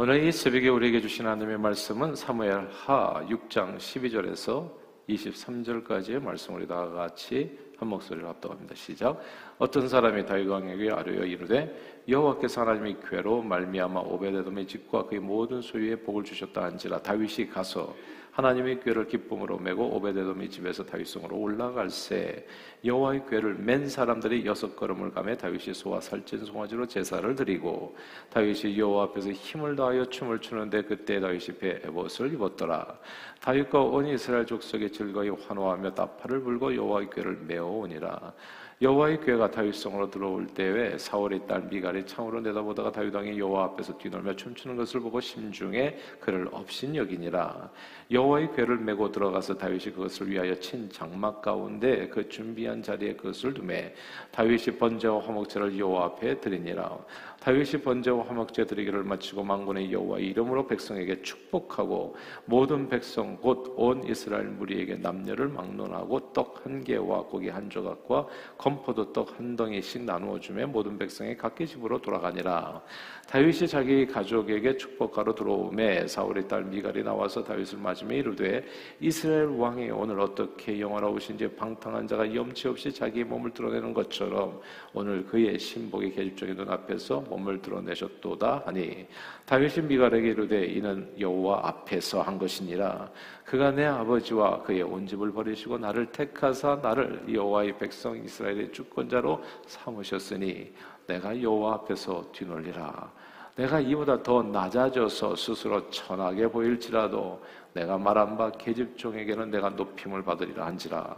[0.00, 4.70] 오늘 이 새벽에 우리에게 주신 하나님의 말씀은 사무엘 하 6장 12절에서
[5.08, 8.76] 23절까지의 말씀을 우리 다 같이 한 목소리로 합독합니다.
[8.76, 9.20] 시작.
[9.58, 15.96] 어떤 사람이 다윗 왕에게 아뢰어 이르되 여호와께서 하나님의 괴로 말미암아 오베데돔의 집과 그의 모든 소유에
[15.96, 17.92] 복을 주셨다 한지라 다윗이 가서
[18.38, 22.46] 하나님의 궤를 기쁨으로 메고 오베데돔의 집에서 다윗성으로 올라갈새
[22.84, 27.96] 여호와의 궤를 맨 사람들이 여섯 걸음을 가며 다윗이 소와 살찐 송아지로 제사를 드리고
[28.30, 32.96] 다윗이 여호와 앞에서 힘을 다하여 춤을 추는데 그때 다윗이 배옷을 입었더라.
[33.40, 38.34] 다윗과 온 이스라엘 족속이 즐거이 환호하며 나팔을 불고 여호와의 궤를 메어오니라.
[38.80, 44.36] 여호와의 궤가 다윗성으로 들어올 때에 사울의 딸 미갈이 창으로 내다보다가 다윗 왕이 여호와 앞에서 뒤놀며
[44.36, 47.70] 춤추는 것을 보고 심중에 그를 없인 여기니라
[48.10, 53.92] 여호와의 궤를 메고 들어가서 다윗이 그것을 위하여 친 장막 가운데 그 준비한 자리에 그것을 두매
[54.30, 56.98] 다윗이 번제와 화목제를 여호와 앞에 드리니라.
[57.40, 62.16] 다윗이 번제와 화목제 드리기를 마치고 망군의 여호와 이름으로 백성에게 축복하고
[62.46, 69.12] 모든 백성 곧 온 이스라엘 무리에게 남녀를 막론하고 떡 한 개와 고기 한 조각과 건포도
[69.12, 72.82] 떡 한 덩이씩 나누어 주매 모든 백성이 각기 집으로 돌아가니라.
[73.28, 78.64] 다윗이 자기 가족에게 축복하러 들어오매 사울의 딸 미갈이 나와서 다윗을 맞 으며 이르되
[79.00, 84.60] 이스라엘 왕이 오늘 어떻게 영원하오신지 방탕한 자가 염치 없이 자기 몸을 드러내는 것처럼
[84.92, 89.06] 오늘 그의 신복의 계집종의 눈앞에서 몸을 드러내셨도다 하니
[89.46, 93.10] 다윗이 미갈에게 이르되 이는 여호와 앞에서 한 것이니라
[93.44, 100.72] 그가 내 아버지와 그의 온 집을 버리시고 나를 택하사 나를 여호와의 백성 이스라엘의 주권자로 삼으셨으니
[101.06, 103.10] 내가 여호와 앞에서 뒤놀리라.
[103.58, 107.42] 내가 이보다 더 낮아져서 스스로 천하게 보일지라도
[107.74, 111.16] 내가 말한 바 계집종에게는 내가 높임을 받으리라 한지라.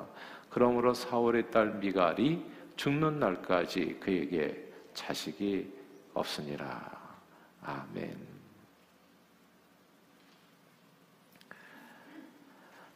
[0.49, 2.43] 그러므로 사울의 딸 미갈이
[2.77, 5.71] 죽는 날까지 그에게 자식이
[6.15, 6.91] 없으니라.
[7.63, 8.30] 아멘.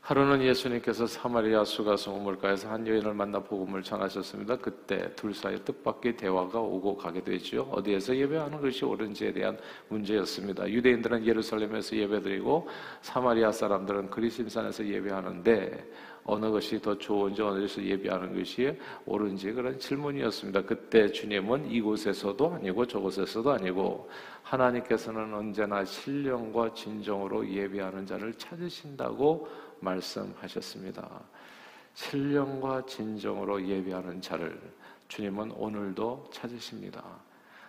[0.04, 4.58] 하루는 예수님께서 사마리아 수가성 우물가에서 한 여인을 만나 복음을 전하셨습니다.
[4.58, 7.62] 그때 둘 사이 뜻밖의 대화가 오고 가게 되죠.
[7.72, 9.56] 어디에서 예배하는 것이 옳은지에 대한
[9.88, 10.68] 문제였습니다.
[10.68, 12.68] 유대인들은 예루살렘에서 예배드리고
[13.00, 15.90] 사마리아 사람들은 그리심산에서 예배하는데
[16.24, 20.64] 어느 것이 더 좋은지 어느 것에서 예배하는 것이 옳은지 그런 질문이었습니다.
[20.64, 24.10] 그때 주님은 이곳에서도 아니고 저곳에서도 아니고
[24.42, 29.48] 하나님께서는 언제나 신령과 진정으로 예배하는 자를 찾으신다고
[29.84, 31.08] 말씀하셨습니다.
[31.94, 34.60] 신령과 진정으로 예배하는 자를
[35.08, 37.04] 주님은 오늘도 찾으십니다.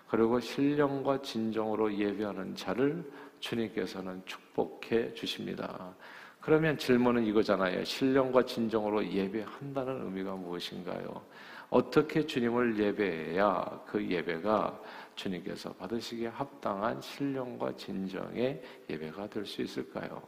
[0.08, 5.94] 그리고 신령과 진정으로 예배하는 자를 주님께서는 축복해 주십니다.
[6.40, 7.84] 그러면 질문은 이거잖아요.
[7.84, 11.24] 신령과 진정으로 예배한다는 의미가 무엇인가요?
[11.72, 14.80] 어떻게 주님을 예배해야 그 예배가
[15.16, 20.22] 주님께서 받으시기에 합당한 신령과 진정의 예배가 될 수 있을까요?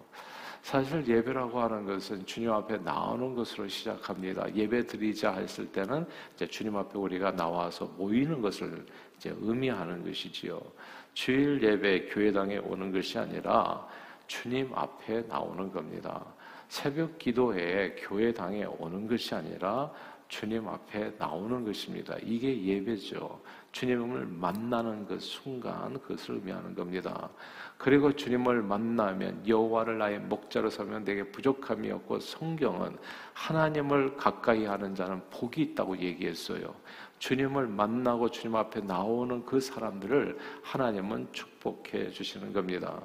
[0.68, 4.54] 사실 예배라고 하는 것은 주님 앞에 나오는 것으로 시작합니다.
[4.54, 6.06] 예배 드리자 했을 때는
[6.36, 8.86] 이제 주님 앞에 우리가 나와서 모이는 것을
[9.16, 10.62] 이제 의미하는 것이지요.
[11.14, 13.88] 주일 예배 교회당에 오는 것이 아니라
[14.28, 16.26] 주님 앞에 나오는 겁니다.
[16.68, 19.90] 새벽 기도에 교회당에 오는 것이 아니라
[20.28, 22.18] 주님 앞에 나오는 것입니다.
[22.22, 23.42] 이게 예배죠.
[23.72, 27.30] 주님을 만나는 그 순간 그것을 의미하는 겁니다.
[27.78, 32.98] 그리고 주님을 만나면 여호와를 나의 목자로 서면 내게 부족함이 없고 성경은
[33.34, 36.74] 하나님을 가까이 하는 자는 복이 있다고 얘기했어요.
[37.20, 43.02] 주님을 만나고 주님 앞에 나오는 그 사람들을 하나님은 축복해 주시는 겁니다.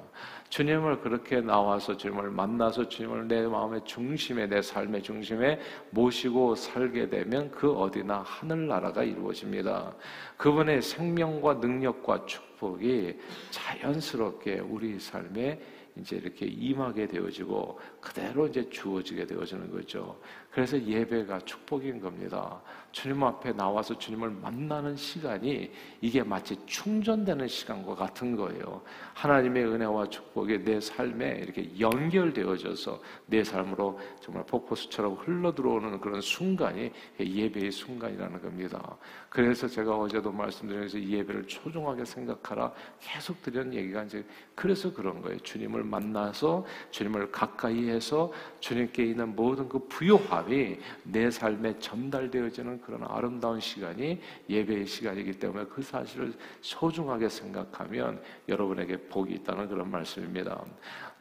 [0.53, 5.59] 주님을 그렇게 나와서 주님을 만나서 주님을 내 마음의 중심에 내 삶의 중심에
[5.89, 9.95] 모시고 살게 되면 그 어디나 하늘나라가 이루어집니다.
[10.37, 13.17] 그분의 생명과 능력과 축복이
[13.49, 15.59] 자연스럽게 우리 삶에
[15.97, 20.19] 이제 이렇게 임하게 되어지고 그대로 이제 주어지게 되어지는 거죠.
[20.53, 22.61] 그래서 예배가 축복인 겁니다.
[22.91, 28.83] 주님 앞에 나와서 주님을 만나는 시간이 이게 마치 충전되는 시간과 같은 거예요.
[29.15, 36.91] 하나님의 은혜와 축복이 내 삶에 이렇게 연결되어져서 내 삶으로 정말 폭포수처럼 흘러 들어오는 그런 순간이
[37.19, 38.95] 예배의 순간이라는 겁니다.
[39.29, 44.23] 그래서 제가 어제도 말씀드리면서 예배를 초종하게 생각하라 계속 드리는 얘기가 이제
[44.53, 45.39] 그래서 그런 거예요.
[45.39, 53.03] 주님을 만나서 주님을 가까이 해서 주님께 있는 모든 그 부요함 이 내 삶에 전달되어지는 그런
[53.03, 54.19] 아름다운 시간이
[54.49, 60.63] 예배의 시간이기 때문에 그 사실을 소중하게 생각하면 여러분에게 복이 있다는 그런 말씀입니다.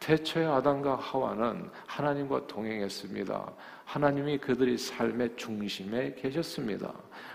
[0.00, 3.52] 태초에 아담과 하와는 하나님과 동행했습니다.
[3.84, 6.92] 하나님이 그들의 삶의 중심에 계셨습니다.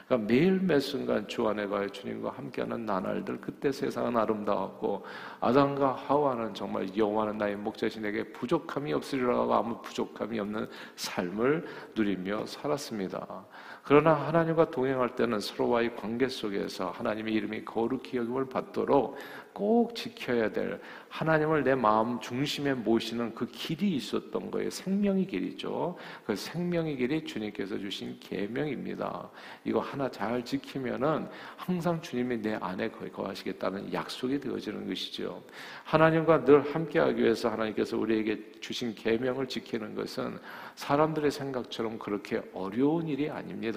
[0.07, 5.05] 그러니까 매일 매 순간 주 안에 가요 주님과 함께하는 나날들 그때 세상은 아름다웠고
[5.41, 13.45] 아담과 하와는 정말 여호와는 나의 목자신 에게 부족함이 없으리라고 아무 부족함이 없는 삶을 누리며 살았습니다.
[13.87, 19.17] 그러나 하나님과 동행할 때는 서로와의 관계 속에서 하나님의 이름이 거룩히 여김을 받도록
[19.53, 20.79] 꼭 지켜야 될
[21.09, 24.69] 하나님을 내 마음 중심에 모시는 그 길이 있었던 거예요.
[24.69, 25.97] 생명의 길이죠.
[26.25, 29.29] 그 생명의 길이 주님께서 주신 계명입니다.
[29.63, 35.41] 이거 하나 잘 지키면은 항상 주님이 내 안에 거하시겠다는 약속이 되어지는 것이죠.
[35.85, 40.37] 하나님과 늘 함께하기 위해서 하나님께서 우리에게 주신 계명을 지키는 것은
[40.75, 43.76] 사람들의 생각처럼 그렇게 어려운 일이 아닙니다.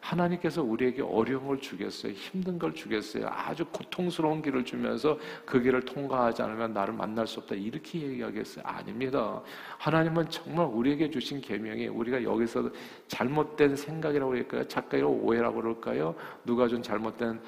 [0.00, 2.12] 하나님께서 우리에게 어려움을 주겠어요.
[2.12, 3.28] 힘든 걸 주겠어요.
[3.28, 7.54] 아주 고통스러운 길을 주면서 그 길을 통과하지 않으면 나를 만날 수 없다.
[7.54, 8.64] 이렇게 얘기하겠어요.
[8.66, 9.40] 아닙니다.
[9.78, 12.70] 하나님은 정말 우리에게 주신 계명이 우리가 여기서
[13.06, 14.66] 잘못된 생각이라고 할까요?
[14.66, 16.14] 착각이라고 오해라고 그럴까요?
[16.44, 17.40] 누가 준 잘못된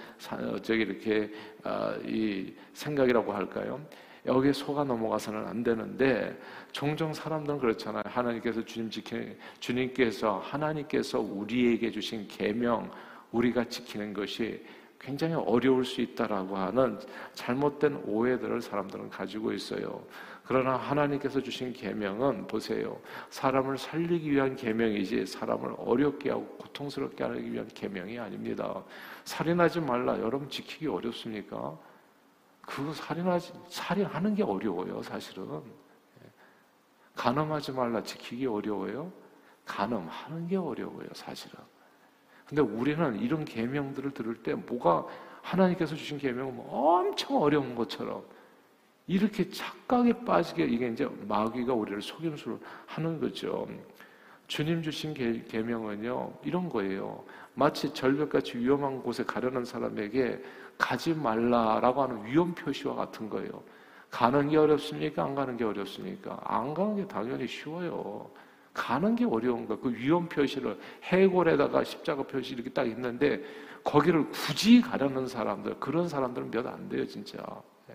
[0.63, 1.33] 저기 이렇게
[1.65, 3.81] 아, 이 생각이라고 할까요?
[4.27, 6.39] 여기에 속아 넘어가서는 안 되는데
[6.75, 8.03] 종종 사람들은 그렇잖아요.
[8.05, 12.91] 하나님께서 주님 지키 주님께서 하나님께서 우리에게 주신 계명
[13.31, 14.61] 우리가 지키는 것이
[14.99, 16.99] 굉장히 어려울 수 있다라고 하는
[17.33, 20.05] 잘못된 오해들을 사람들은 가지고 있어요.
[20.43, 23.01] 그러나 하나님께서 주신 계명은 보세요.
[23.31, 28.83] 사람을 살리기 위한 계명이지 사람을 어렵게 하고 고통스럽게 하기 위한 계명이 아닙니다.
[29.23, 30.19] 살인하지 말라.
[30.19, 31.79] 여러분 지키기 어렵습니까?
[32.63, 35.63] 그 살인하지 살인하는 게 어려워요, 사실은.
[37.17, 39.13] 간음하지 말라 지키기 어려워요.
[39.65, 41.59] 간음하는 게 어려워요, 사실은.
[42.47, 45.07] 근데 우리는 이런 계명들을 들을 때 뭐가
[45.43, 48.23] 하나님께서 주신 계명은 뭐 엄청 어려운 것처럼
[49.07, 53.67] 이렇게 착각에 빠지게 이게 이제 마귀가 우리를 속임수를 하는 거죠.
[54.47, 57.25] 주님 주신 계명은요 이런 거예요.
[57.55, 60.43] 마치 절벽같이 위험한 곳에 가려는 사람에게
[60.77, 63.63] 가지 말라라고 하는 위험 표시와 같은 거예요.
[64.15, 65.25] 가는 게 어렵습니까?
[65.25, 66.41] 안 가는 게 어렵습니까?
[66.45, 68.31] 안 가는 게 당연히 쉬워요.
[68.73, 73.43] 가는 게 어려운 거그 위험 표시를 해골에다가 십자가 표시 이렇게 딱 있는데
[73.83, 77.39] 거기를 굳이 가려는 사람들 그런 사람들은 몇 안 돼요 진짜.
[77.91, 77.95] 예.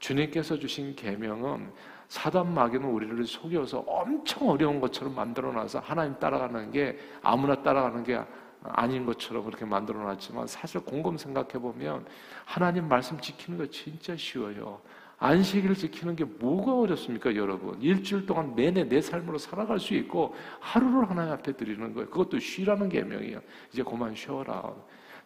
[0.00, 1.70] 주님께서 주신 계명은
[2.08, 8.20] 사단 마귀는 우리를 속여서 엄청 어려운 것처럼 만들어놔서 하나님 따라가는 게 아무나 따라가는 게
[8.64, 12.06] 아닌 것처럼 그렇게 만들어놨지만 사실 곰곰 생각해 보면
[12.44, 14.80] 하나님 말씀 지키는 거 진짜 쉬워요.
[15.22, 17.80] 안식일을 지키는 게 뭐가 어렵습니까, 여러분?
[17.80, 22.08] 일주일 동안 내내 내 삶으로 살아갈 수 있고 하루를 하나님 앞에 드리는 거예요.
[22.10, 23.40] 그것도 쉬라는 계명이에요.
[23.72, 24.74] 이제 그만 쉬어라.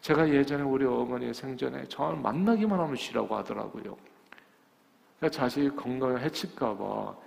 [0.01, 3.97] 제가 예전에 우리 어머니 생전에 저를 만나기만 하면 쉬라고 하더라고요.
[5.19, 7.27] 그러니까 자식이 건강에 해칠까 봐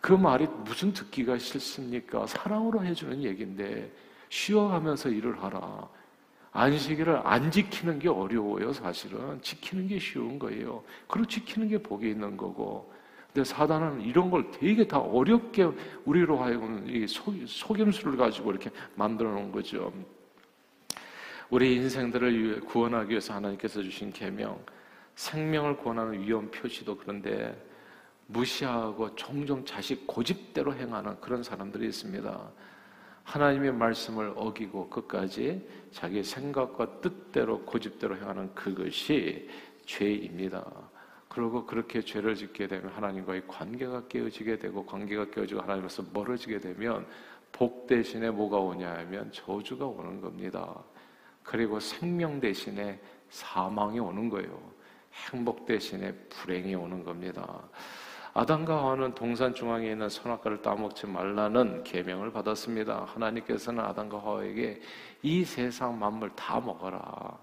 [0.00, 2.26] 그 말이 무슨 듣기가 싫습니까?
[2.26, 3.92] 사랑으로 해주는 얘기인데
[4.28, 5.88] 쉬어가면서 일을 하라.
[6.52, 9.40] 안식일을 안 지키는 게 어려워요, 사실은.
[9.42, 10.82] 지키는 게 쉬운 거예요.
[11.06, 12.92] 그리고 지키는 게 복이 있는 거고.
[13.32, 15.70] 근데 사단은 이런 걸 되게 다 어렵게
[16.04, 19.92] 우리로 하여금 이 속임수를 가지고 이렇게 만들어 놓은 거죠.
[21.50, 24.58] 우리 인생들을 구원하기 위해서 하나님께서 주신 계명,
[25.14, 27.56] 생명을 구원하는 위험 표시도 그런데
[28.26, 32.50] 무시하고 종종 자식 고집대로 행하는 그런 사람들이 있습니다.
[33.28, 39.50] 하나님의 말씀을 어기고 끝까지 자기 생각과 뜻대로 고집대로 행하는 그것이
[39.84, 40.64] 죄입니다.
[41.28, 47.06] 그리고 그렇게 죄를 짓게 되면 하나님과의 관계가 깨어지게 되고 관계가 깨어지고 하나님께서 멀어지게 되면
[47.52, 50.82] 복 대신에 뭐가 오냐 하면 저주가 오는 겁니다.
[51.42, 52.98] 그리고 생명 대신에
[53.28, 54.72] 사망이 오는 거예요.
[55.30, 57.68] 행복 대신에 불행이 오는 겁니다.
[58.34, 63.04] 아담과 하와는 동산 중앙에 있는 선악과를 따먹지 말라는 계명을 받았습니다.
[63.06, 64.80] 하나님께서는 아담과 하와에게
[65.22, 67.38] 이 세상 만물 다 먹어라.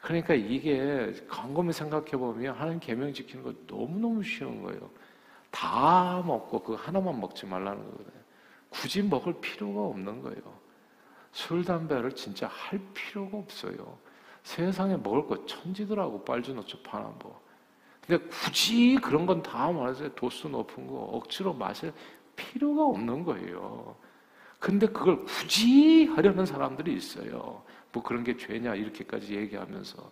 [0.00, 4.90] 그러니까 이게 곰곰이 생각해 보면 하나님 계명 지키는 거 너무 너무 쉬운 거예요.
[5.50, 8.22] 다 먹고 그 하나만 먹지 말라는 거거든요.
[8.70, 10.62] 굳이 먹을 필요가 없는 거예요.
[11.30, 13.98] 술, 담배를 진짜 할 필요가 없어요.
[14.42, 17.34] 세상에 먹을 거 천지더라고 빨주노초 파남보.
[18.06, 21.92] 근데 굳이 그런 건 다 말해서 도수 높은 거 억지로 마실
[22.36, 23.96] 필요가 없는 거예요.
[24.58, 27.62] 근데 그걸 굳이 하려는 사람들이 있어요.
[27.92, 30.10] 뭐 그런 게 죄냐 이렇게까지 얘기하면서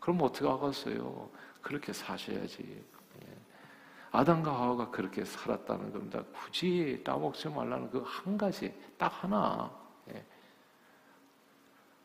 [0.00, 1.30] 그럼 어떻게 하겠어요?
[1.62, 2.62] 그렇게 사셔야지.
[3.22, 3.26] 예.
[4.12, 6.22] 아담과 하와가 그렇게 살았다는 겁니다.
[6.32, 9.70] 굳이 따먹지 말라는 그 한 가지 딱 하나.
[10.12, 10.24] 예.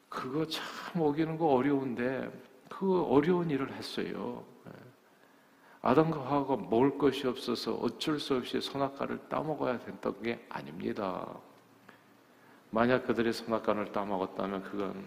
[0.10, 0.64] 그거 참
[0.96, 2.30] 먹이는 거 어려운데
[2.70, 4.44] 그 어려운 일을 했어요.
[5.86, 11.28] 아담과 하와가 먹을 것이 없어서 어쩔 수 없이 선악과를 따먹어야 된다는 게 아닙니다.
[12.72, 15.06] 만약 그들이 선악간을 따먹었다면 그건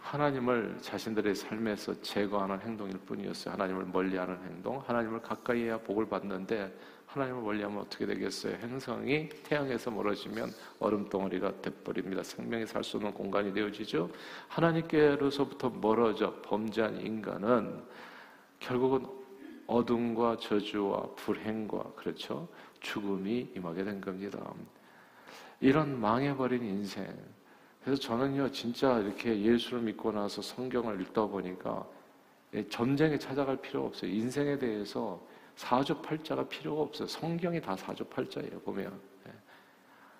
[0.00, 3.54] 하나님을 자신들의 삶에서 제거하는 행동일 뿐이었어요.
[3.54, 8.56] 하나님을 멀리하는 행동, 하나님을 가까이 해야 복을 받는데 하나님을 멀리하면 어떻게 되겠어요?
[8.56, 12.24] 행성이 태양에서 멀어지면 얼음 덩어리가 돼버립니다.
[12.24, 14.10] 생명이 살 수 없는 공간이 되어지죠.
[14.48, 17.84] 하나님께로서부터 멀어져 범죄한 인간은
[18.58, 19.22] 결국은
[19.66, 22.48] 어둠과 저주와 불행과 그렇죠
[22.80, 24.38] 죽음이 임하게 된 겁니다.
[25.60, 27.06] 이런 망해버린 인생.
[27.82, 31.86] 그래서 저는요 진짜 이렇게 예수를 믿고 나서 성경을 읽다 보니까
[32.70, 34.10] 전쟁에 찾아갈 필요 없어요.
[34.10, 35.20] 인생에 대해서
[35.56, 37.08] 사주팔자가 필요가 없어요.
[37.08, 39.00] 성경이 다 사주팔자예요, 보면.
[39.26, 39.32] 예.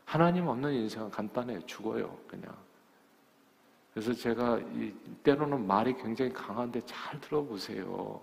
[0.04, 1.64] 하나님 없는 인생은 간단해요.
[1.66, 2.54] 죽어요, 그냥.
[3.92, 4.60] 그래서 제가
[5.22, 8.20] 때로는 말이 굉장히 강한데 잘 들어보세요.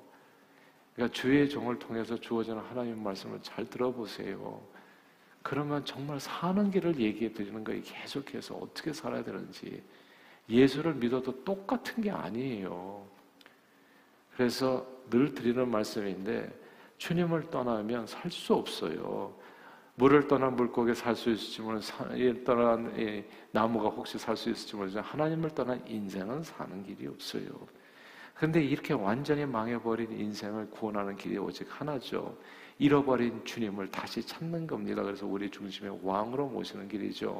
[0.95, 4.61] 그러니까 주의 종을 통해서 주어지는 하나님 말씀을 잘 들어보세요.
[5.41, 7.81] 그러면 정말 사는 길을 얘기해 드리는 거예요.
[7.83, 9.81] 계속해서 어떻게 살아야 되는지.
[10.49, 13.05] 예수를 믿어도 똑같은 게 아니에요.
[14.35, 16.51] 그래서 늘 드리는 말씀인데
[16.97, 19.33] 주님을 떠나면 살 수 없어요.
[19.95, 25.49] 물을 떠난 물고기 살 수 있을지 모르는 떠난 나무가 혹시 살 수 있을지 모르지만 하나님을
[25.51, 27.43] 떠난 인생은 사는 길이 없어요.
[28.41, 32.35] 그런데 이렇게 완전히 망해버린 인생을 구원하는 길이 오직 하나죠.
[32.79, 35.03] 잃어버린 주님을 다시 찾는 겁니다.
[35.03, 37.39] 그래서 우리 중심의 왕으로 모시는 길이죠.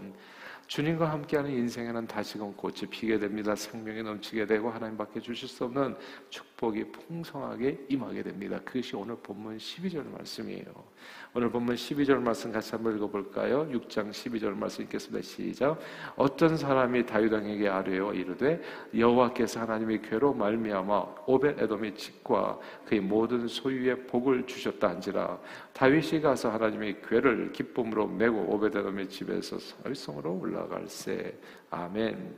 [0.72, 3.54] 주님과 함께하는 인생에는 다시금 꽃이 피게 됩니다.
[3.54, 5.98] 생명이 넘치게 되고 하나님밖에 주실 수 없는
[6.30, 8.58] 축복이 풍성하게 임하게 됩니다.
[8.64, 10.64] 그것이 오늘 본문 12절 말씀이에요.
[11.34, 13.68] 오늘 본문 12절 말씀 같이 한번 읽어볼까요?
[13.70, 15.22] 6장 12절 말씀 읽겠습니다.
[15.22, 15.78] 시작.
[16.16, 18.62] 어떤 사람이 다윗왕에게 아뢰어 이르되
[18.96, 25.38] 여호와께서 하나님의 괴로 말미암아 오벳 에돔의 집과 그의 모든 소유의 복을 주셨다 한지라
[25.74, 31.38] 다윗이 가서 하나님의 괴를 기쁨으로 메고 오벳 에돔의 집에서 설성으로 올라 갈세.
[31.70, 32.38] 아멘.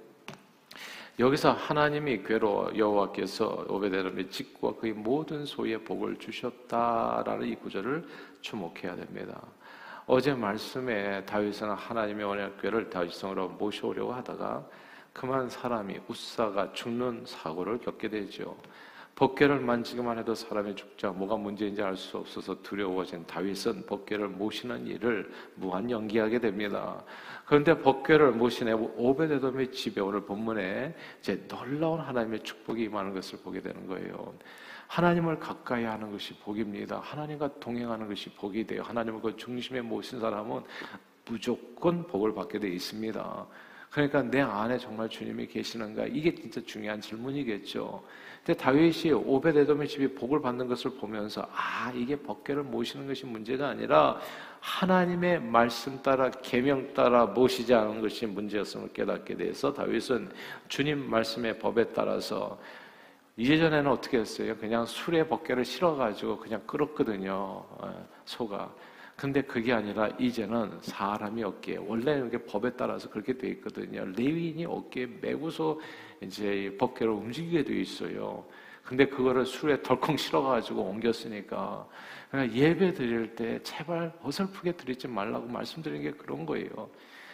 [1.20, 8.08] 여기서 하나님이 괴로 여호와께서 오베데돔의 집과 그의 모든 소유의 복을 주셨다라는 이 구절을
[8.42, 9.40] 주목해야 됩니다.
[10.08, 14.68] 어제 말씀에 다윗은 하나님의 언약궤를 다윗성으로 모셔오려고 하다가
[15.14, 18.58] 그만 사람이 우사가 죽는 사고를 겪게 되죠.
[19.16, 25.32] 법궤를 만지기만 해도 사람이 죽자 뭐가 문제인지 알 수 없어서 두려워진 다윗은 법궤를 모시는 일을
[25.56, 27.04] 무한 연기하게 됩니다.
[27.46, 33.86] 그런데 법궤를 모시네 오베데돔의 집에 오늘 본문에 이제 놀라운 하나님의 축복이 임하는 것을 보게 되는
[33.86, 34.34] 거예요.
[34.88, 37.00] 하나님을 가까이 하는 것이 복입니다.
[37.00, 38.82] 하나님과 동행하는 것이 복이 돼요.
[38.84, 40.62] 하나님을 그 중심에 모신 사람은
[41.26, 43.48] 무조건 복을 받게 돼 있습니다.
[43.90, 46.08] 그러니까 내 안에 정말 주님이 계시는가?
[46.08, 48.04] 이게 진짜 중요한 질문이겠죠.
[48.46, 54.20] 근데 다윗이 오베데돔의 집이 복을 받는 것을 보면서 아 이게 법궤를 모시는 것이 문제가 아니라
[54.60, 60.30] 하나님의 말씀 따라 계명 따라 모시지 않은 것이 문제였음을 깨닫게 돼서 다윗은
[60.68, 62.60] 주님 말씀의 법에 따라서
[63.38, 64.56] 이제전에는 어떻게 했어요?
[64.58, 67.34] 그냥 술에 벗개를 실어가지고 그냥 끓었거든요.
[67.34, 68.72] 어, 소가.
[69.16, 74.06] 근데 그게 아니라 이제는 사람이 어깨에 원래는 게 법에 따라서 그렇게 돼 있거든요.
[74.06, 75.80] 레위인이 어깨에 메고서
[76.22, 78.44] 이제 법계를 움직이게 돼 있어요.
[78.84, 81.88] 근데 그거를 술에 덜컹 실어가지고 옮겼으니까
[82.30, 86.90] 그러니까 예배 드릴 때 제발 어설프게 드리지 말라고 말씀드리는 게 그런 거예요.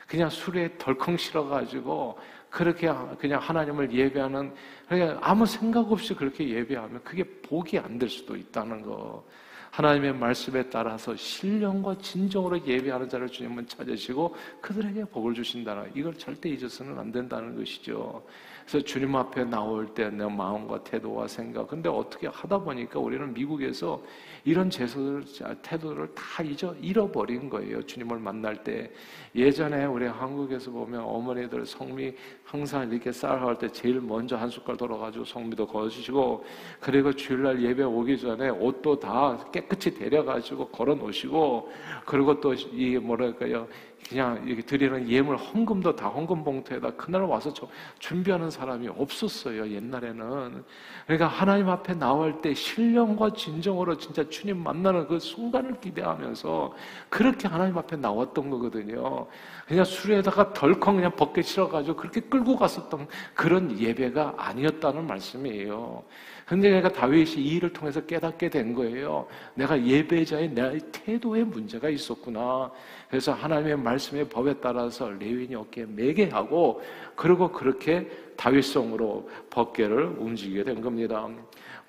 [0.08, 2.18] 그냥 술에 덜컹 실어가지고
[2.50, 4.54] 그렇게 그냥 하나님을 예배하는
[4.88, 9.24] 그냥 아무 생각 없이 그렇게 예배하면 그게 복이 안 될 수도 있다는 거.
[9.72, 16.98] 하나님의 말씀에 따라서 신령과 진정으로 예배하는 자를 주님은 찾으시고 그들에게 복을 주신다는 이걸 절대 잊어서는
[16.98, 18.24] 안 된다는 것이죠.
[18.68, 21.68] 그래서 주님 앞에 나올 때 내 마음과 태도와 생각.
[21.68, 24.02] 근데 어떻게 하다 보니까 우리는 미국에서
[24.46, 25.24] 이런 제소들,
[25.62, 27.82] 태도를 다 잊어, 잃어버린 거예요.
[27.84, 28.92] 주님을 만날 때.
[29.36, 35.26] 예전에 우리 한국에서 보면 어머니들 성미 항상 이렇게 쌀할 때 제일 먼저 한 숟갈 돌아가지고
[35.26, 36.46] 성미도 거주시고
[36.80, 41.72] 그리고 주일날 예배 오기 전에 옷도 다 깨끗이 데려가지고 걸어 놓으시고
[42.06, 43.68] 그리고 또 이 뭐랄까요
[44.08, 47.54] 그냥 이렇게 드리는 예물 헌금도 다 헌금 봉투에다 그날 와서
[48.00, 50.64] 준비하는 사람이 없었어요 옛날에는.
[51.06, 56.74] 그러니까 하나님 앞에 나올 때 신령과 진정으로 진짜 주님 만나는 그 순간을 기대하면서
[57.10, 59.28] 그렇게 하나님 앞에 나왔던 거거든요.
[59.68, 66.04] 그냥 술에다가 덜컹 그냥 벗겨 실어가지고 그렇게 끌고 갔었던 그런 예배가 아니었다는 말씀이에요
[66.50, 69.28] 근데 내가 다윗이 이 일을 통해서 깨닫게 된 거예요.
[69.54, 72.72] 내가 예배자의 내 태도에 문제가 있었구나.
[73.08, 76.82] 그래서 하나님의 말씀의 법에 따라서 레위인이 어깨에 매게 하고
[77.16, 81.30] 그리고 그렇게 다윗성으로 법계를 움직이게 된 겁니다.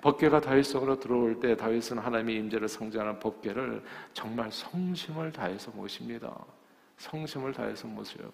[0.01, 3.81] 법계가 다윗성으로 들어올 때 다윗은 하나님의 임재를 상징하는 법계를
[4.13, 6.37] 정말 성심을 다해서 모십니다.
[6.97, 8.31] 성심을 다해서 모셔요.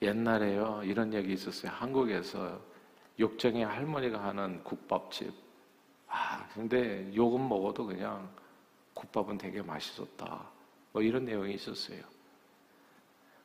[0.00, 1.70] 옛날에요 이런 얘기 있었어요.
[1.74, 2.77] 한국에서
[3.18, 5.32] 욕쟁이 할머니가 하는 국밥집.
[6.08, 8.28] 아 근데 욕은 먹어도 그냥
[8.94, 10.46] 국밥은 되게 맛있었다.
[10.92, 12.02] 뭐 이런 내용이 있었어요.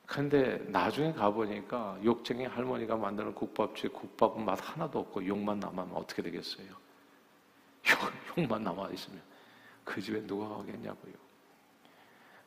[0.05, 6.67] 근데 나중에 가보니까 욕쟁이 할머니가 만드는 국밥집 국밥은 맛 하나도 없고 욕만 남으면 어떻게 되겠어요?
[7.89, 9.21] 욕, 욕만 남아 있으면
[9.83, 11.13] 그 집에 누가 가겠냐고요.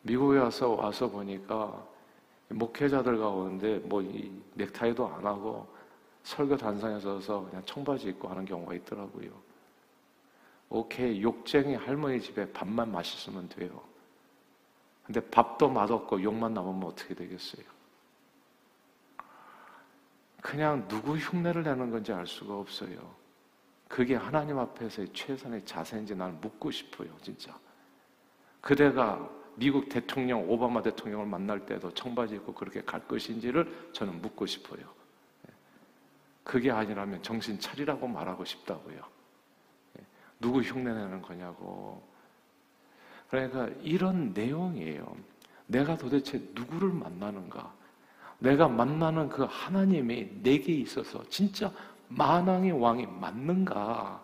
[0.02, 1.84] 미국에 와서 와서 보니까
[2.48, 5.66] 목회자들 가 오는데 뭐 이 넥타이도 안 하고
[6.26, 9.30] 설교 단상에 서서 그냥 청바지 입고 하는 경우가 있더라고요.
[10.68, 13.80] 오케이 욕쟁이 할머니 집에 밥만 맛있으면 돼요.
[15.04, 17.64] 근데 밥도 맛없고 욕만 남으면 어떻게 되겠어요?
[20.42, 23.14] 그냥 누구 흉내를 내는 건지 알 수가 없어요.
[23.86, 27.56] 그게 하나님 앞에서의 최선의 자세인지 나는 묻고 싶어요, 진짜.
[28.60, 34.95] 그대가 미국 대통령, 오바마 대통령을 만날 때도 청바지 입고 그렇게 갈 것인지를 저는 묻고 싶어요.
[36.46, 39.00] 그게 아니라면 정신 차리라고 말하고 싶다고요.
[40.38, 42.00] 누구 흉내내는 거냐고.
[43.28, 45.16] 그러니까 이런 내용이에요.
[45.66, 47.74] 내가 도대체 누구를 만나는가?
[48.38, 51.72] 내가 만나는 그 하나님이 내게 있어서 진짜
[52.08, 54.22] 만왕의 왕이 맞는가?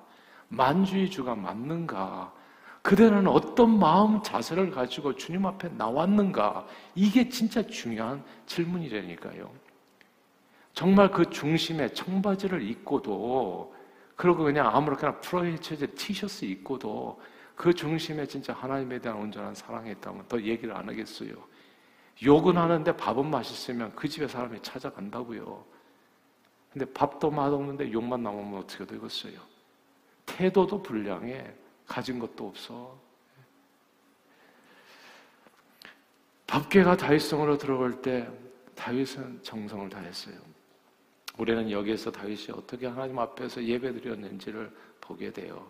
[0.49, 2.33] 만주의 주가 맞는가?
[2.83, 6.69] 그대는 어떤 마음 자세를 가지고 주님 앞에 나왔는가?
[6.95, 9.72] 이게 진짜 중요한 질문이라니까요.
[10.75, 13.75] 정말 그 중심에 청바지를 입고도
[14.17, 17.21] 그리고 그냥 아무렇게나 풀어헤쳐진 티셔츠 입고도
[17.55, 21.35] 그 중심에 진짜 하나님에 대한 온전한 사랑이 있다면 더 얘기를 안 하겠어요.
[22.25, 25.65] 욕은 하는데 밥은 맛있으면 그 집에 사람이 찾아간다고요.
[26.73, 29.39] 근데 밥도 맛없는데 욕만 남으면 어떻게 되겠어요?
[30.25, 31.53] 태도도 불량해.
[31.87, 32.99] 가진 것도 없어.
[36.47, 38.29] 밥계가 다윗성으로 들어갈 때
[38.75, 40.52] 다윗은 정성을 다했어요.
[41.43, 44.71] 우리는 여기에서 다윗이 어떻게 하나님 앞에서 예배드렸는지를
[45.01, 45.69] 보게 돼요.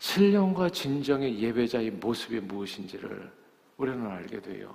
[0.00, 3.30] 신령과 진정의 예배자의 모습이 무엇인지를
[3.76, 4.74] 우리는 알게 돼요.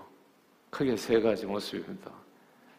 [0.70, 2.10] 크게 세 가지 모습입니다.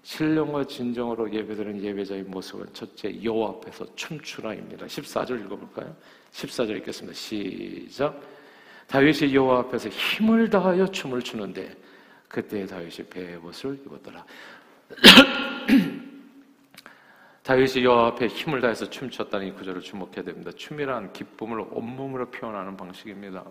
[0.05, 4.87] 신령과 진정으로 예배드리는 예배자의 모습은 첫째 여호와 앞에서 춤추라입니다.
[4.87, 5.95] 14절 읽어볼까요?
[6.33, 7.15] 14절 읽겠습니다.
[7.15, 8.23] 시작.
[8.87, 11.77] 다윗이 여호와 앞에서 힘을 다하여 춤을 추는데
[12.27, 14.25] 그때 다윗이 배옷을 입었더라.
[17.45, 20.51] 다윗이 여호와 앞에 힘을 다해서 춤췄다는 이 구절을 주목해야 됩니다.
[20.57, 23.45] 춤이란 기쁨을 온몸으로 표현하는 방식입니다.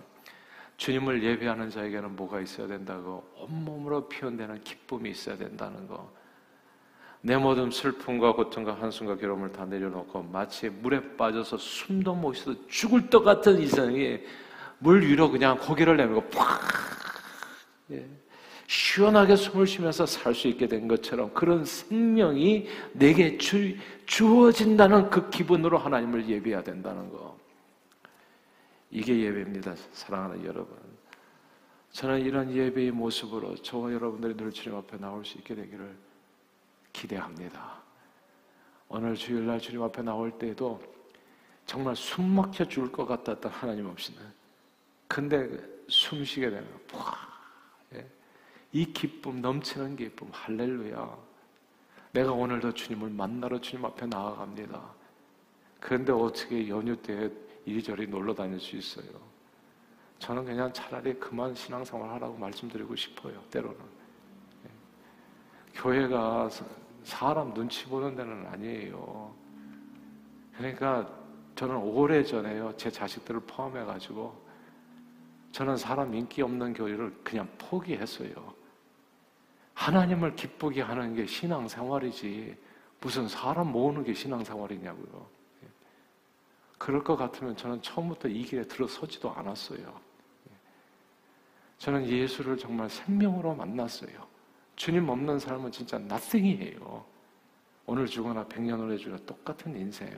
[0.77, 3.23] 주님을 예배하는 자에게는 뭐가 있어야 된다고?
[3.35, 6.11] 온몸으로 표현되는 기쁨이 있어야 된다는 거.
[7.21, 13.07] 내 모든 슬픔과 고통과 한숨과 괴로움을 다 내려놓고 마치 물에 빠져서 숨도 못 쉬어 죽을
[13.11, 14.19] 것 같은 이상이
[14.79, 16.59] 물 위로 그냥 고개를 내밀고 팍
[17.91, 18.05] 예.
[18.67, 25.77] 시원하게 숨을 쉬면서 살 수 있게 된 것처럼 그런 생명이 내게 주, 주어진다는 그 기분으로
[25.77, 27.37] 하나님을 예배해야 된다는 거.
[28.89, 29.75] 이게 예배입니다.
[29.91, 30.77] 사랑하는 여러분.
[31.91, 35.95] 저는 이런 예배의 모습으로 저와 여러분들이 늘 주님 앞에 나올 수 있게 되기를
[36.91, 37.81] 기대합니다.
[38.87, 40.81] 오늘 주일날 주님 앞에 나올 때에도
[41.65, 44.21] 정말 숨 막혀 죽을 것 같았던 하나님 없이는
[45.07, 45.49] 근데
[45.87, 46.67] 숨 쉬게 되면
[48.73, 51.15] 이 기쁨, 넘치는 기쁨, 할렐루야.
[52.11, 54.81] 내가 오늘도 주님을 만나러 주님 앞에 나아갑니다.
[55.79, 57.31] 그런데 어떻게 연휴 때
[57.65, 59.05] 이리저리 놀러 다닐 수 있어요?
[60.17, 63.77] 저는 그냥 차라리 그만 신앙생활 하라고 말씀드리고 싶어요, 때로는.
[64.65, 64.69] 예.
[65.73, 66.49] 교회가
[67.03, 69.35] 사람 눈치 보는 데는 아니에요.
[70.57, 71.09] 그러니까
[71.55, 74.41] 저는 오래전에요, 제 자식들을 포함해가지고
[75.51, 78.52] 저는 사람 인기 없는 교회를 그냥 포기했어요.
[79.73, 82.55] 하나님을 기쁘게 하는 게 신앙생활이지
[83.01, 85.27] 무슨 사람 모으는 게 신앙생활이냐고요.
[85.63, 85.67] 예.
[86.77, 89.79] 그럴 것 같으면 저는 처음부터 이 길에 들어서지도 않았어요.
[89.79, 90.51] 예.
[91.79, 94.33] 저는 예수를 정말 생명으로 만났어요.
[94.75, 97.05] 주님 없는 삶은 진짜 nothing이에요.
[97.85, 100.09] 오늘 죽거나 백년 후에 죽거나 똑같은 인생.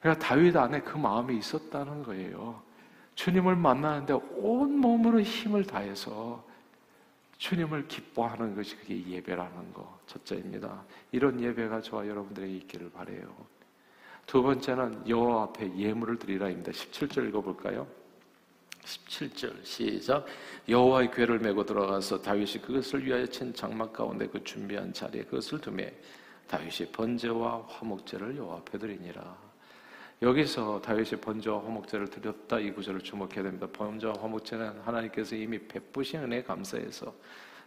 [0.00, 2.62] 그러니까 다윗 안에 그 마음이 있었다는 거예요.
[3.14, 6.44] 주님을 만나는데 온 몸으로 힘을 다해서
[7.40, 10.84] 주님을 기뻐하는 것이 그게 예배라는 거 첫째입니다.
[11.10, 13.34] 이런 예배가 저와 여러분들에게 있기를 바래요.
[14.26, 16.70] 두 번째는 여호와 앞에 예물을 드리라입니다.
[16.70, 17.86] 17절 읽어볼까요?
[18.82, 20.26] 17절 시작
[20.68, 25.94] 여호와의 궤를 메고 들어가서 다윗이 그것을 위하여 친 장막 가운데 그 준비한 자리에 그것을 두매
[26.46, 29.49] 다윗이 번제와 화목제를 여호와 앞에 드리니라
[30.22, 33.66] 여기서 다윗이 번제와 화목제를 드렸다 이 구절을 주목해야 됩니다.
[33.72, 37.14] 번제와 화목제는 하나님께서 이미 베푸신 은혜 감사해서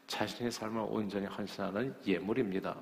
[0.05, 2.75] 자신의 삶을 온전히 헌신하는 예물입니다.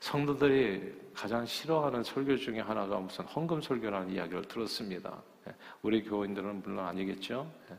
[0.00, 5.22] 성도들이 가장 싫어하는 설교 중에 하나가 무슨 헌금 설교라는 이야기를 들었습니다.
[5.46, 7.48] 예, 우리 교인들은 물론 아니겠죠.
[7.70, 7.76] 예,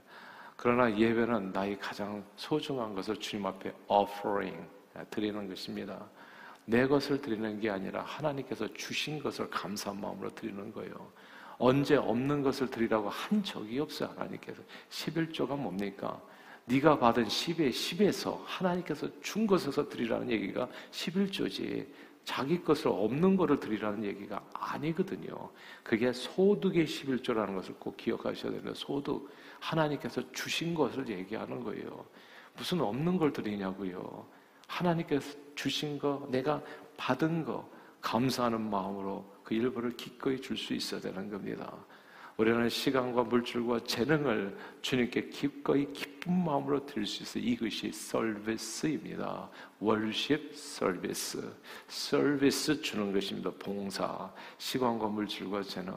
[0.56, 4.66] 그러나 예배는 나의 가장 소중한 것을 주님 앞에 offering
[4.98, 6.08] 예, 드리는 것입니다.
[6.70, 11.12] 내 것을 드리는 게 아니라 하나님께서 주신 것을 감사한 마음으로 드리는 거예요.
[11.58, 14.10] 언제 없는 것을 드리라고 한 적이 없어요.
[14.16, 16.22] 하나님께서 11조가 뭡니까?
[16.66, 21.88] 네가 받은 10의 10에서 하나님께서 준 것에서 드리라는 얘기가 11조지.
[22.24, 25.50] 자기 것을 없는 것을 드리라는 얘기가 아니거든요.
[25.82, 29.28] 그게 소득의 11조라는 것을 꼭 기억하셔야 되는데 소득
[29.60, 32.06] 하나님께서 주신 것을 얘기하는 거예요.
[32.56, 34.39] 무슨 없는 걸 드리냐고요.
[34.70, 36.62] 하나님께서 주신 거, 내가
[36.96, 37.68] 받은 거
[38.02, 41.74] 감사하는 마음으로 그 일부를 기꺼이 줄 수 있어야 되는 겁니다.
[42.38, 47.44] 우리는 시간과 물질과 재능을 주님께 기꺼이 기쁜 마음으로 드릴 수 있어요.
[47.44, 49.50] 이것이 서비스입니다.
[49.82, 51.52] 월십 서비스.
[51.90, 53.52] 서비스 주는 것입니다.
[53.60, 54.32] 봉사.
[54.58, 55.94] 시간과 물질과 재능.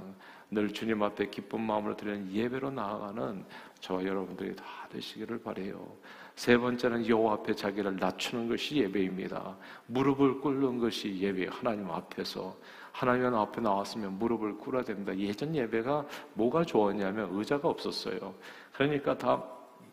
[0.51, 3.45] 늘 주님 앞에 기쁜 마음으로 드리는 예배로 나아가는
[3.79, 5.97] 저와 여러분들이 다 되시기를 바래요.
[6.43, 9.57] 세 번째는 여호와 앞에 자기를 낮추는 것이 예배입니다.
[9.87, 11.47] 무릎을 꿇는 것이 예배.
[11.49, 12.57] 하나님 앞에서
[12.91, 15.17] 하나님 앞에 나왔으면 무릎을 꿇어야 됩니다.
[15.17, 18.35] 예전 예배가 뭐가 좋았냐면 의자가 없었어요.
[18.73, 19.41] 그러니까 다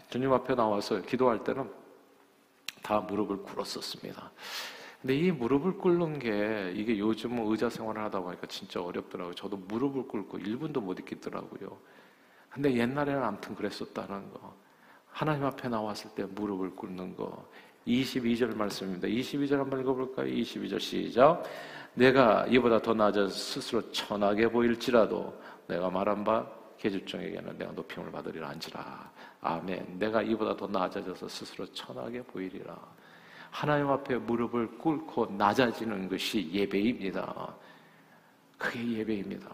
[0.10, 1.70] 주님 앞에 나와서 기도할 때는
[2.82, 4.32] 다 무릎을 꿇었었습니다.
[5.04, 9.36] 근데 이 무릎을 꿇는 게 이게 요즘은 의자 생활을 하다 보니까 진짜 어렵더라고요.
[9.36, 11.78] 저도 무릎을 꿇고 1분도 못 있겠더라고요.
[12.50, 14.69] 근데 옛날에는 아무튼 그랬었다는 거.
[15.20, 17.46] 하나님 앞에 나왔을 때 무릎을 꿇는 거.
[17.86, 19.06] 22절 말씀입니다.
[19.06, 20.28] 22절 한번 읽어볼까요?
[20.28, 21.44] 22절 시작.
[21.94, 29.12] 내가 이보다 더 낮아 스스로 천하게 보일지라도 내가 말한 바 계집종에게는 내가 높임을 받으리라 한지라.
[29.42, 30.00] 아멘.
[30.00, 32.78] 내가 이보다 더 낮아져서 스스로 천하게 보이리라.
[33.52, 37.56] 하나님 앞에 무릎을 꿇고 낮아지는 것이 예배입니다.
[38.58, 39.50] 그게 예배입니다.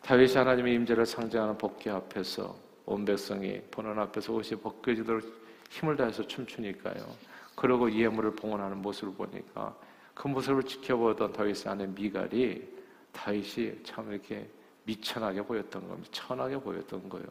[0.00, 5.22] 다윗이 하나님의 임재를 상징하는 복귀 앞에서 온 백성이 보는 앞에서 옷이 벗겨지도록
[5.70, 7.06] 힘을 다해서 춤추니까요.
[7.54, 9.76] 그러고 예물을 봉헌하는 모습을 보니까
[10.12, 12.68] 그 모습을 지켜보던 다윗의 아내 미갈이
[13.12, 14.48] 다윗이 참 이렇게
[14.84, 16.08] 미천하게 보였던 겁니다.
[16.10, 17.26] 천하게 보였던 거예요.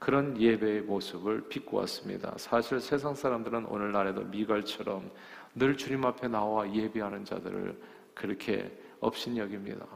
[0.00, 2.34] 그런 예배의 모습을 비꼬았습니다.
[2.36, 5.08] 사실 세상 사람들은 오늘날에도 미갈처럼
[5.54, 7.80] 늘 주님 앞에 나와 예배하는 자들을
[8.12, 9.86] 그렇게 업신여깁니다.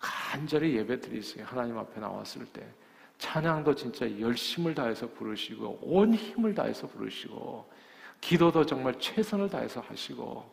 [0.00, 1.44] 간절히 예배 드리세요.
[1.44, 2.64] 하나님 앞에 나왔을 때.
[3.22, 7.70] 찬양도 진짜 열심을 다해서 부르시고, 온 힘을 다해서 부르시고,
[8.20, 10.44] 기도도 정말 최선을 다해서 하시고,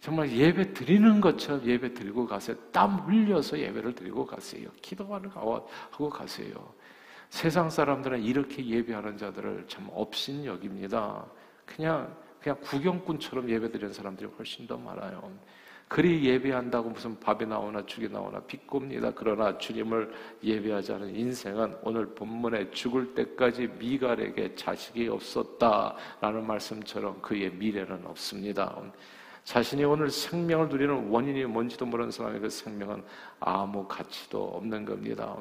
[0.00, 2.56] 정말 예배 드리는 것처럼 예배 드리고 가세요.
[2.72, 4.68] 땀 흘려서 예배를 드리고 가세요.
[4.80, 6.72] 기도하는 하고 가세요.
[7.28, 11.24] 세상 사람들은 이렇게 예배하는 자들을 참 업신 여깁니다.
[11.66, 15.30] 그냥 그냥 구경꾼처럼 예배 드리는 사람들이 훨씬 더 많아요.
[15.92, 19.12] 그리 예배한다고 무슨 밥이 나오나 죽이 나오나 비꼽니다.
[19.14, 20.10] 그러나 주님을
[20.42, 28.74] 예배하지 않은 인생은 오늘 본문에 죽을 때까지 미갈에게 자식이 없었다라는 말씀처럼 그의 미래는 없습니다.
[29.44, 33.04] 자신이 오늘 생명을 누리는 원인이 뭔지도 모르는 사람의 그 생명은
[33.40, 35.36] 아무 가치도 없는 겁니다.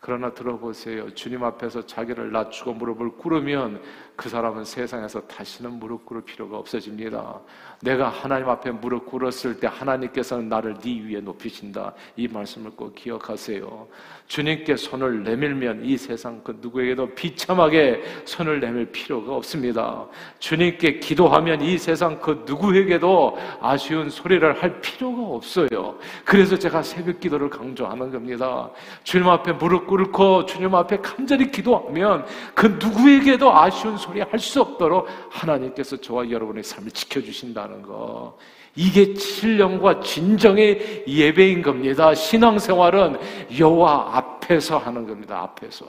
[0.00, 1.12] 그러나 들어보세요.
[1.14, 3.82] 주님 앞에서 자기를 낮추고 무릎을 꿇으면
[4.20, 7.40] 그 사람은 세상에서 다시는 무릎 꿇을 필요가 없어집니다.
[7.80, 11.94] 내가 하나님 앞에 무릎 꿇었을 때 하나님께서는 나를 네 위에 높이신다.
[12.16, 13.88] 이 말씀을 꼭 기억하세요.
[14.26, 20.06] 주님께 손을 내밀면 이 세상 그 누구에게도 비참하게 손을 내밀 필요가 없습니다.
[20.38, 25.96] 주님께 기도하면 이 세상 그 누구에게도 아쉬운 소리를 할 필요가 없어요.
[26.26, 28.68] 그래서 제가 새벽 기도를 강조하는 겁니다.
[29.02, 35.06] 주님 앞에 무릎 꿇고 주님 앞에 간절히 기도하면 그 누구에게도 아쉬운 소리 할 수 없도록
[35.30, 38.36] 하나님께서 저와 여러분의 삶을 지켜주신다는 거.
[38.74, 42.14] 이게 신령과 진정의 예배인 겁니다.
[42.14, 43.18] 신앙생활은
[43.58, 45.40] 여호와 앞에서 하는 겁니다.
[45.42, 45.86] 앞에서.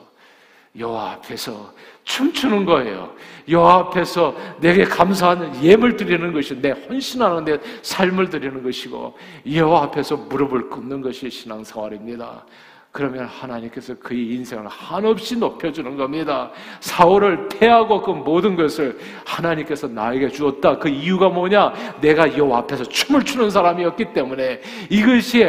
[0.77, 1.73] 여호와 앞에서
[2.05, 3.13] 춤추는 거예요.
[3.49, 9.17] 여호와 앞에서 내게 감사하는 예물 드리는 것이 내 헌신하는 내 삶을 드리는 것이고
[9.51, 12.45] 여호와 앞에서 무릎을 꿇는 것이 신앙생활입니다.
[12.91, 16.51] 그러면 하나님께서 그의 인생을 한없이 높여주는 겁니다.
[16.82, 20.77] 사울을 패하고 그 모든 것을 하나님께서 나에게 주었다.
[20.77, 21.73] 그 이유가 뭐냐?
[22.01, 25.45] 내가 여호와 앞에서 춤을 추는 사람이었기 때문에 이것이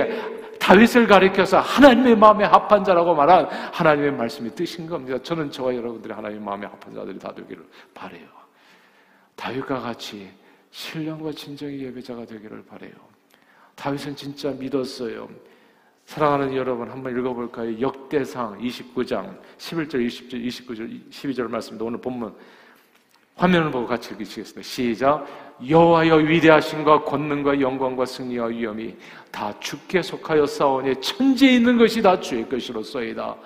[0.61, 5.19] 다윗을 가리켜서 하나님의 마음에 합한 자라고 말한 하나님의 말씀이 뜻인 겁니다.
[5.21, 8.29] 저는 저와 여러분들이 하나님의 마음에 합한 자들이 다 되기를 바래요.
[9.35, 10.31] 다윗과 같이
[10.71, 12.93] 신령과 진정의 예배자가 되기를 바래요.
[13.75, 15.29] 다윗은 진짜 믿었어요.
[16.07, 17.81] 사랑하는 여러분 한번 읽어볼까요?
[17.81, 21.85] 역대상 29장 11절, 20절, 29절, 12절 말씀입니다.
[21.85, 22.35] 오늘 본문
[23.37, 24.63] 화면을 보고 같이 읽으시겠습니다.
[24.63, 25.27] 시작.
[25.67, 28.97] 여호와여 위대하신과 권능과 영광과 승리와 위엄이
[29.31, 33.37] 다 주께 속하여 싸우니 천지에 있는 것이 다 주의 것이로소이다.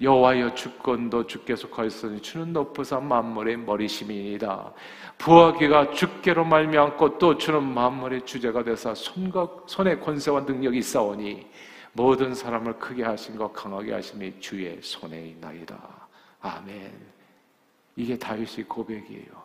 [0.00, 4.72] 여호와여 주권도 주께 속하였으니 주는 높으사 만물의 머리심이니이다.
[5.18, 11.46] 부와 기가 주께로 말미암고 또 주는 만물의 주제가 되사 손과 손의 권세와 능력이 있사오니
[11.92, 16.08] 모든 사람을 크게 하신 것 강하게 하심이 주의 손에 있나이다.
[16.40, 16.92] 아멘.
[17.96, 19.42] 이게 다윗의 고백이에요.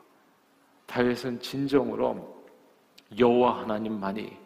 [0.86, 2.46] 다윗은 진정으로
[3.18, 4.38] 여호와 하나님만이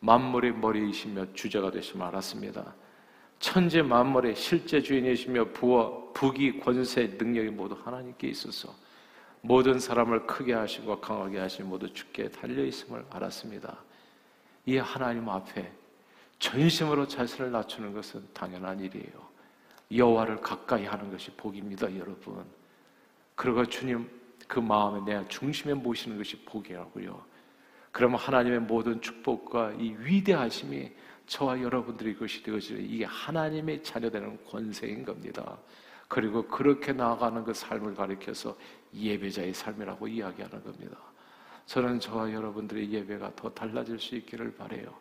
[0.00, 2.74] 만물의 머리이시며 주제가 되심을 알았습니다.
[3.40, 8.74] 천재 만물의 실제 주인이시며 부와 부기 권세 능력이 모두 하나님께 있어서
[9.40, 13.78] 모든 사람을 크게 하시고 강하게 하신 모두 주께 달려 있음을 알았습니다.
[14.66, 15.72] 이 하나님 앞에
[16.38, 19.28] 전심으로 자신을 낮추는 것은 당연한 일이에요.
[19.92, 22.44] 여호와를 가까이 하는 것이 복입니다, 여러분.
[23.34, 24.08] 그리고 주님
[24.46, 27.24] 그 마음에 내 중심에 모시는 것이 복이라고요.
[27.92, 30.92] 그러면 하나님의 모든 축복과 이 위대하심이
[31.26, 35.58] 저와 여러분들이 것이 되어지는 이게 하나님의 자녀되는 권세인 겁니다.
[36.08, 38.56] 그리고 그렇게 나아가는 그 삶을 가리켜서
[38.94, 40.96] 예배자의 삶이라고 이야기하는 겁니다.
[41.66, 44.94] 저는 저와 여러분들의 예배가 더 달라질 수 있기를 바래요.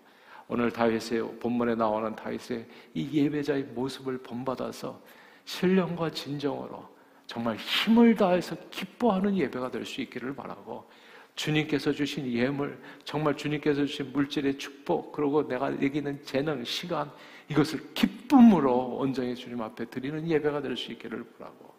[0.48, 5.02] 오늘 다윗의 본문에 나오는 다윗의 이 예배자의 모습을 본받아서
[5.46, 6.88] 신령과 진정으로
[7.26, 10.90] 정말 힘을 다해서 기뻐하는 예배가 될 수 있기를 바라고
[11.36, 17.12] 주님께서 주신 예물, 정말 주님께서 주신 물질의 축복, 그리고 내가 여기는 재능, 시간,
[17.48, 21.76] 이것을 기쁨으로 온전히 주님 앞에 드리는 예배가 될 수 있기를 바라고.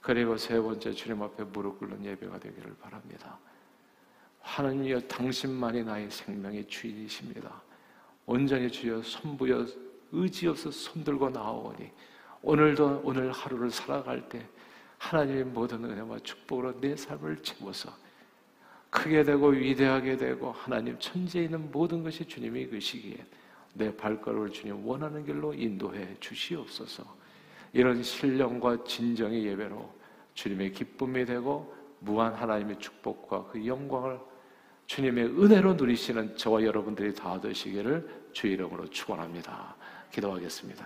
[0.00, 3.36] 그리고 세 번째 주님 앞에 무릎 꿇는 예배가 되기를 바랍니다.
[4.40, 7.62] 하나님이여 당신만이 나의 생명의 주인이십니다.
[8.26, 9.66] 온전히 주여 손부여
[10.12, 11.90] 의지 없어 손들고 나오니
[12.42, 14.46] 오늘도 오늘 하루를 살아갈 때
[14.98, 17.90] 하나님의 모든 은혜와 축복으로 내 삶을 채워서
[18.90, 23.24] 크게 되고 위대하게 되고 하나님 천지에 있는 모든 것이 주님이 그시기에
[23.74, 27.04] 내 발걸음을 주님 원하는 길로 인도해 주시옵소서.
[27.72, 29.94] 이런 신령과 진정의 예배로
[30.34, 34.18] 주님의 기쁨이 되고 무한 하나님의 축복과 그 영광을
[34.90, 39.76] 주님의 은혜로 누리시는 저와 여러분들이 다 되시기를 주 이름으로 축원합니다.
[40.10, 40.84] 기도하겠습니다.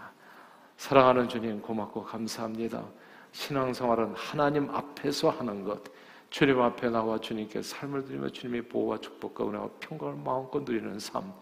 [0.76, 2.84] 사랑하는 주님 고맙고 감사합니다.
[3.32, 5.82] 신앙생활은 하나님 앞에서 하는 것
[6.28, 11.32] 주님 앞에 나와 주님께 삶을 드리며 주님의 보호와 축복과 은혜와 평강을 마음껏 누리는 삶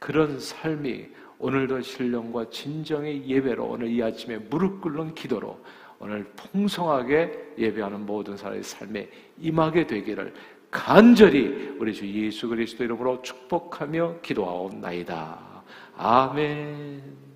[0.00, 1.06] 그런 삶이
[1.38, 5.56] 오늘도 신령과 진정의 예배로 오늘 이 아침에 무릎 꿇는 기도로
[6.00, 10.34] 오늘 풍성하게 예배하는 모든 사람의 삶에 임하게 되기를
[10.70, 15.62] 간절히 우리 주 예수 그리스도 이름으로 축복하며 기도하옵나이다.
[15.96, 17.27] 아멘.